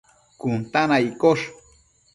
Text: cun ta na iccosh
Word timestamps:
cun 0.39 0.57
ta 0.71 0.81
na 0.89 0.97
iccosh 1.09 1.45